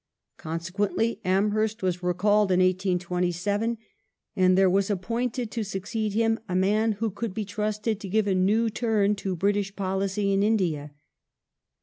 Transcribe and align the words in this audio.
Consequently 0.37 1.19
Amhei*st 1.23 1.83
was 1.83 2.01
recalled 2.01 2.51
in 2.51 2.59
1827, 2.59 3.77
and 4.35 4.57
there 4.57 4.67
was 4.67 4.89
appointed 4.89 5.51
to 5.51 5.63
succeed 5.63 6.13
him 6.13 6.39
a 6.49 6.55
man 6.55 6.93
who 6.93 7.11
could 7.11 7.35
be 7.35 7.45
trusted 7.45 7.99
to 7.99 8.09
give 8.09 8.25
a 8.25 8.33
new 8.33 8.71
turn 8.71 9.13
to 9.17 9.35
British 9.35 9.75
policy 9.75 10.33
in 10.33 10.41
India. 10.41 10.89